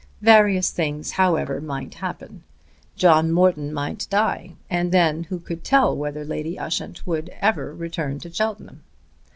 [0.23, 2.41] Various things, however, might happen.
[2.95, 8.17] John Morton might die, and then who could tell whether Lady Ushant would ever return
[8.21, 8.81] to Cheltenham?